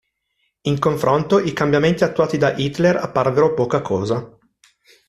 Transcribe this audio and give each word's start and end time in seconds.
In 0.61 0.79
confronto, 0.79 1.37
i 1.37 1.53
cambiamenti 1.53 2.03
attuati 2.03 2.39
da 2.39 2.55
Hitler 2.57 2.95
apparvero 2.95 3.53
poca 3.53 3.83
cosa. 3.83 4.35